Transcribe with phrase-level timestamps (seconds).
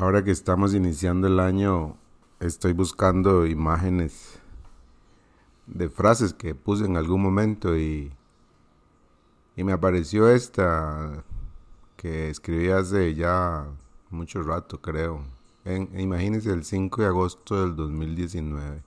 [0.00, 1.94] Ahora que estamos iniciando el año,
[2.38, 4.40] estoy buscando imágenes
[5.66, 8.10] de frases que puse en algún momento y,
[9.56, 11.22] y me apareció esta
[11.98, 13.66] que escribí hace ya
[14.08, 15.20] mucho rato, creo.
[15.66, 18.82] En, imagínense el 5 de agosto del 2019.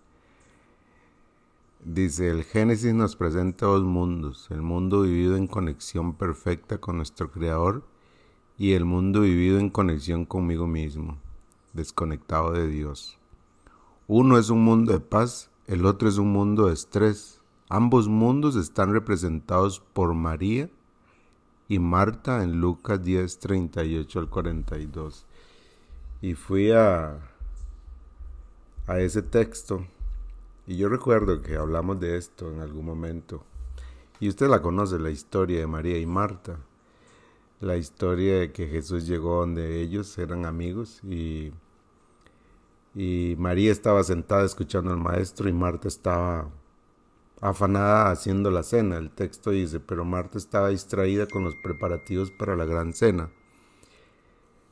[1.85, 7.29] Dice, el Génesis nos presenta dos mundos, el mundo vivido en conexión perfecta con nuestro
[7.29, 7.92] Creador
[8.63, 11.17] y el mundo vivido en conexión conmigo mismo,
[11.73, 13.19] desconectado de Dios.
[14.07, 17.41] Uno es un mundo de paz, el otro es un mundo de estrés.
[17.67, 20.69] Ambos mundos están representados por María
[21.67, 25.25] y Marta en Lucas 10, 38 al 42.
[26.21, 27.19] Y fui a,
[28.87, 29.85] a ese texto
[30.67, 33.43] y yo recuerdo que hablamos de esto en algún momento.
[34.21, 36.59] Y usted la conoce, la historia de María y Marta.
[37.63, 41.53] La historia de que Jesús llegó donde ellos eran amigos y,
[42.93, 46.49] y María estaba sentada escuchando al maestro y Marta estaba
[47.39, 48.97] afanada haciendo la cena.
[48.97, 53.31] El texto dice, pero Marta estaba distraída con los preparativos para la gran cena.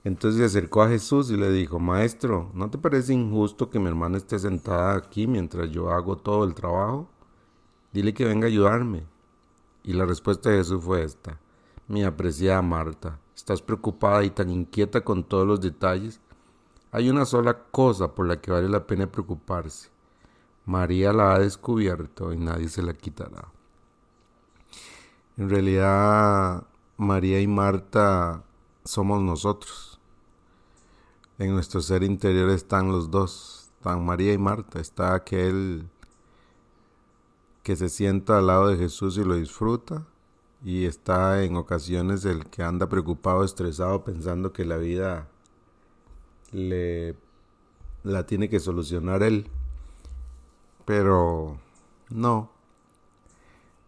[0.03, 3.87] Entonces se acercó a Jesús y le dijo, Maestro, ¿no te parece injusto que mi
[3.87, 7.07] hermana esté sentada aquí mientras yo hago todo el trabajo?
[7.93, 9.05] Dile que venga a ayudarme.
[9.81, 11.39] Y la respuesta de Jesús fue esta,
[11.91, 16.21] mi apreciada Marta, estás preocupada y tan inquieta con todos los detalles.
[16.91, 19.89] Hay una sola cosa por la que vale la pena preocuparse.
[20.65, 23.49] María la ha descubierto y nadie se la quitará.
[25.37, 26.65] En realidad,
[26.97, 28.43] María y Marta
[28.83, 29.99] somos nosotros.
[31.39, 35.89] En nuestro ser interior están los dos, están María y Marta, está aquel
[37.63, 40.05] que se sienta al lado de Jesús y lo disfruta,
[40.63, 45.27] y está en ocasiones el que anda preocupado, estresado, pensando que la vida
[46.51, 47.15] le
[48.03, 49.47] la tiene que solucionar él.
[50.85, 51.57] Pero
[52.09, 52.49] no.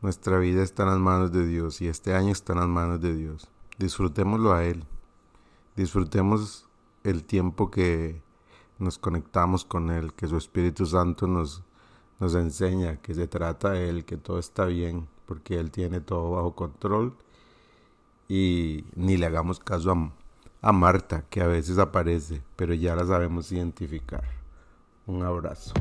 [0.02, 3.02] Nuestra vida está en las manos de Dios y este año está en las manos
[3.02, 3.48] de Dios.
[3.78, 4.84] Disfrutémoslo a Él.
[5.76, 6.68] Disfrutemos
[7.04, 8.22] el tiempo que
[8.80, 11.64] nos conectamos con Él, que su Espíritu Santo nos,
[12.20, 16.30] nos enseña que se trata de Él, que todo está bien, porque Él tiene todo
[16.30, 17.16] bajo control
[18.30, 20.12] y ni le hagamos caso a,
[20.62, 24.24] a Marta, que a veces aparece, pero ya la sabemos identificar.
[25.08, 25.74] Un abrazo.